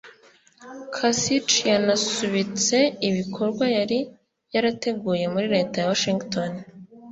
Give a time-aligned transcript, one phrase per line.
[0.95, 2.77] Kasich yanasubitse
[3.09, 3.99] ibikorwa yari
[4.53, 6.51] yarateguye muri leta ya Washington